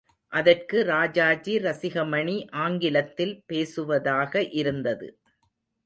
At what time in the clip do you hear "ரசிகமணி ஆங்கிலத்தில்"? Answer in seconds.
1.59-3.43